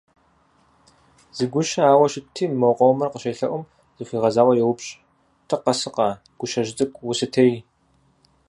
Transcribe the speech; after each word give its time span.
Зы 1.37 1.45
гущэ 1.53 1.81
ауэ 1.93 2.07
щытти 2.13 2.45
мо 2.59 2.69
къомыр 2.77 3.09
къыщелъэӏум, 3.11 3.63
зыхуигъэзауэ 3.97 4.53
йоупщӏ: 4.55 4.89
«Тӏыкъэ 5.47 5.73
сыкъэ, 5.79 6.09
гущэжь 6.39 6.71
цӏыкӏу, 6.77 7.05
усытей?». 7.11 7.53